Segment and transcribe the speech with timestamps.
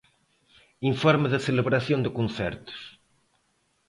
[0.91, 2.79] Informe de celebración de concertos.